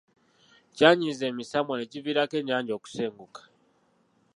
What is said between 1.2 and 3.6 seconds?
emisambwa ne kiviirako ennyanja okusenguka.